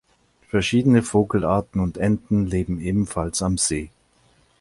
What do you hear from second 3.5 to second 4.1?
See.